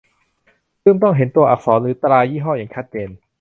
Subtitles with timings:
[0.83, 3.09] ซึ่งต้องเห็นตัวอักษรหรือตรายี่ห้ออย่างชัดเจน